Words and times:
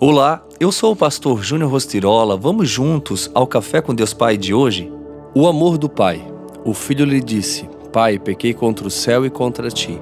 Olá, 0.00 0.46
eu 0.60 0.70
sou 0.70 0.92
o 0.92 0.96
pastor 0.96 1.42
Júnior 1.42 1.72
Rostirola. 1.72 2.36
Vamos 2.36 2.70
juntos 2.70 3.28
ao 3.34 3.48
Café 3.48 3.80
com 3.82 3.92
Deus 3.92 4.14
Pai 4.14 4.36
de 4.36 4.54
hoje? 4.54 4.92
O 5.34 5.44
amor 5.48 5.76
do 5.76 5.88
Pai. 5.88 6.24
O 6.64 6.72
filho 6.72 7.04
lhe 7.04 7.20
disse: 7.20 7.68
Pai, 7.92 8.16
pequei 8.16 8.54
contra 8.54 8.86
o 8.86 8.92
céu 8.92 9.26
e 9.26 9.30
contra 9.30 9.68
ti. 9.70 10.00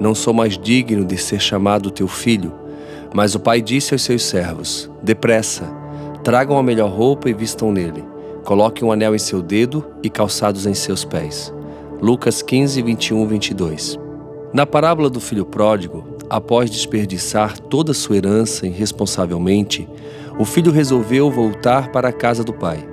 Não 0.00 0.16
sou 0.16 0.34
mais 0.34 0.58
digno 0.58 1.04
de 1.04 1.16
ser 1.16 1.38
chamado 1.38 1.92
teu 1.92 2.08
filho. 2.08 2.52
Mas 3.14 3.36
o 3.36 3.40
pai 3.40 3.62
disse 3.62 3.94
aos 3.94 4.02
seus 4.02 4.24
servos: 4.24 4.90
Depressa, 5.00 5.72
tragam 6.24 6.58
a 6.58 6.62
melhor 6.62 6.90
roupa 6.90 7.30
e 7.30 7.32
vistam 7.32 7.70
nele. 7.70 8.04
Coloquem 8.44 8.86
um 8.86 8.90
anel 8.90 9.14
em 9.14 9.18
seu 9.18 9.40
dedo 9.40 9.86
e 10.02 10.10
calçados 10.10 10.66
em 10.66 10.74
seus 10.74 11.04
pés. 11.04 11.54
Lucas 12.02 12.42
15, 12.42 12.82
21, 12.82 13.24
22. 13.28 13.96
Na 14.52 14.66
parábola 14.66 15.08
do 15.08 15.20
filho 15.20 15.44
pródigo, 15.44 16.15
Após 16.28 16.68
desperdiçar 16.70 17.58
toda 17.58 17.94
sua 17.94 18.16
herança 18.16 18.66
irresponsavelmente, 18.66 19.88
o 20.38 20.44
filho 20.44 20.72
resolveu 20.72 21.30
voltar 21.30 21.92
para 21.92 22.08
a 22.08 22.12
casa 22.12 22.42
do 22.42 22.52
pai. 22.52 22.86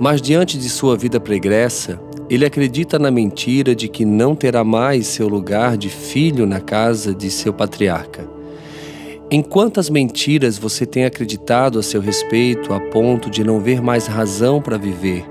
Mas 0.00 0.22
diante 0.22 0.56
de 0.56 0.70
sua 0.70 0.96
vida 0.96 1.20
pregressa, 1.20 2.00
ele 2.30 2.46
acredita 2.46 2.98
na 2.98 3.10
mentira 3.10 3.74
de 3.74 3.88
que 3.88 4.04
não 4.04 4.34
terá 4.34 4.64
mais 4.64 5.06
seu 5.06 5.28
lugar 5.28 5.76
de 5.76 5.90
filho 5.90 6.46
na 6.46 6.60
casa 6.60 7.14
de 7.14 7.30
seu 7.30 7.52
patriarca. 7.52 8.28
Em 9.30 9.42
quantas 9.42 9.90
mentiras 9.90 10.56
você 10.56 10.86
tem 10.86 11.04
acreditado 11.04 11.78
a 11.78 11.82
seu 11.82 12.00
respeito 12.00 12.72
a 12.72 12.80
ponto 12.80 13.28
de 13.28 13.44
não 13.44 13.60
ver 13.60 13.82
mais 13.82 14.06
razão 14.06 14.62
para 14.62 14.78
viver, 14.78 15.26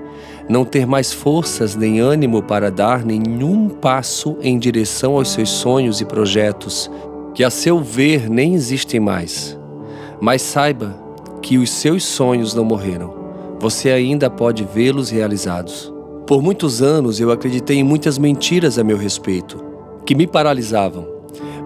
não 0.48 0.64
ter 0.64 0.86
mais 0.86 1.12
forças 1.12 1.74
nem 1.74 1.98
ânimo 1.98 2.40
para 2.40 2.70
dar 2.70 3.04
nenhum 3.04 3.68
passo 3.68 4.36
em 4.40 4.56
direção 4.56 5.16
aos 5.16 5.32
seus 5.32 5.50
sonhos 5.50 6.00
e 6.00 6.04
projetos, 6.04 6.88
que 7.34 7.44
a 7.44 7.50
seu 7.50 7.80
ver 7.80 8.28
nem 8.28 8.54
existem 8.54 8.98
mais. 9.00 9.58
Mas 10.20 10.42
saiba 10.42 10.94
que 11.42 11.58
os 11.58 11.70
seus 11.70 12.04
sonhos 12.04 12.54
não 12.54 12.64
morreram. 12.64 13.14
Você 13.60 13.90
ainda 13.90 14.28
pode 14.28 14.64
vê-los 14.64 15.10
realizados. 15.10 15.92
Por 16.26 16.42
muitos 16.42 16.82
anos 16.82 17.20
eu 17.20 17.30
acreditei 17.30 17.78
em 17.78 17.82
muitas 17.84 18.18
mentiras 18.18 18.78
a 18.78 18.84
meu 18.84 18.96
respeito, 18.96 19.64
que 20.04 20.14
me 20.14 20.26
paralisavam. 20.26 21.06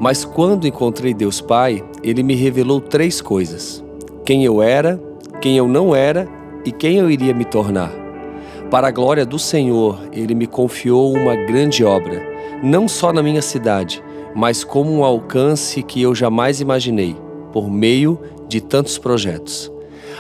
Mas 0.01 0.25
quando 0.25 0.67
encontrei 0.67 1.15
Deus 1.15 1.41
Pai, 1.41 1.85
ele 2.03 2.23
me 2.23 2.35
revelou 2.35 2.81
três 2.81 3.21
coisas: 3.21 3.83
quem 4.25 4.45
eu 4.45 4.63
era, 4.63 5.01
quem 5.41 5.57
eu 5.57 5.67
não 5.67 5.95
era 5.95 6.29
e 6.65 6.71
quem 6.71 6.99
eu 6.99 7.11
iria 7.11 7.35
me 7.35 7.45
tornar. 7.45 7.93
Para 8.71 8.89
a 8.89 8.91
glória 8.91 9.27
do 9.27 9.39
Senhor, 9.39 9.99
ele 10.13 10.35
me 10.35 10.47
confiou 10.47 11.13
uma 11.13 11.35
grande 11.35 11.85
obra, 11.85 12.23
não 12.63 12.89
só 12.89 13.13
na 13.13 13.23
minha 13.23 13.43
cidade, 13.43 14.03
mas 14.35 14.65
como 14.65 14.91
um 14.93 15.05
alcance 15.05 15.83
que 15.83 16.01
eu 16.01 16.15
jamais 16.15 16.61
imaginei, 16.61 17.17
por 17.53 17.71
meio 17.71 18.19
de 18.49 18.61
tantos 18.61 18.99
projetos. 18.99 19.71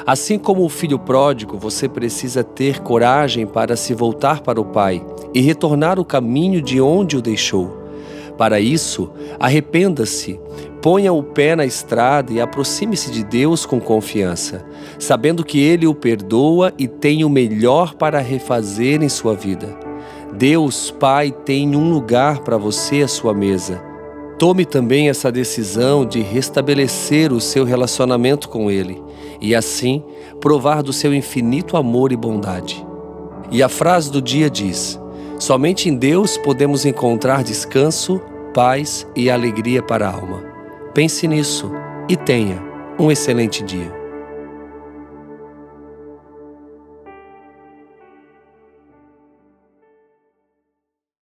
Assim 0.07 0.39
como 0.39 0.65
o 0.65 0.69
filho 0.69 0.99
pródigo, 0.99 1.57
você 1.57 1.89
precisa 1.89 2.43
ter 2.43 2.81
coragem 2.81 3.47
para 3.47 3.77
se 3.77 3.95
voltar 3.95 4.41
para 4.41 4.61
o 4.61 4.65
Pai 4.65 5.05
e 5.33 5.41
retornar 5.41 5.99
o 5.99 6.05
caminho 6.05 6.61
de 6.61 6.81
onde 6.81 7.17
o 7.17 7.23
deixou. 7.23 7.81
Para 8.37 8.59
isso, 8.59 9.11
arrependa-se, 9.39 10.41
ponha 10.81 11.13
o 11.13 11.23
pé 11.23 11.55
na 11.55 11.65
estrada 11.65 12.33
e 12.33 12.41
aproxime-se 12.41 13.13
de 13.13 13.23
Deus 13.23 13.65
com 13.65 13.79
confiança, 13.79 14.65
sabendo 14.99 15.45
que 15.45 15.61
Ele 15.61 15.87
o 15.87 15.95
perdoa 15.95 16.73
e 16.77 16.89
tem 16.89 17.25
o 17.25 17.31
melhor 17.31 17.95
para 17.95 18.19
refazer 18.19 19.03
em 19.03 19.09
sua 19.09 19.35
vida. 19.35 19.69
Deus, 20.35 20.91
Pai, 20.91 21.31
tem 21.31 21.77
um 21.77 21.93
lugar 21.93 22.41
para 22.41 22.57
você 22.57 23.03
à 23.03 23.09
sua 23.09 23.35
mesa 23.35 23.92
Tome 24.43 24.65
também 24.65 25.09
essa 25.09 25.31
decisão 25.31 26.05
de 26.05 26.21
restabelecer 26.21 27.33
o 27.33 27.41
seu 27.41 27.65
relacionamento 27.65 28.49
com 28.49 28.69
Ele 28.69 29.01
e 29.41 29.55
assim 29.55 30.03
provar 30.41 30.83
do 30.83 30.93
seu 30.93 31.15
infinito 31.15 31.77
amor 31.77 32.11
e 32.11 32.17
bondade. 32.17 32.85
E 33.53 33.63
a 33.63 33.69
frase 33.69 34.11
do 34.11 34.21
dia 34.21 34.51
diz: 34.51 34.99
Somente 35.39 35.89
em 35.89 35.95
Deus 35.95 36.37
podemos 36.39 36.85
encontrar 36.85 37.45
descanso, 37.45 38.21
paz 38.53 39.07
e 39.15 39.31
alegria 39.31 39.81
para 39.81 40.09
a 40.09 40.13
alma. 40.13 40.43
Pense 40.93 41.29
nisso 41.29 41.71
e 42.09 42.17
tenha 42.17 42.61
um 42.99 43.13
excelente 43.13 43.63
dia. 43.63 44.02